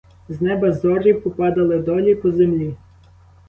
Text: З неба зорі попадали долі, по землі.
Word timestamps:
З 0.29 0.41
неба 0.41 0.71
зорі 0.71 1.13
попадали 1.13 1.77
долі, 1.79 2.15
по 2.15 2.31
землі. 2.31 2.75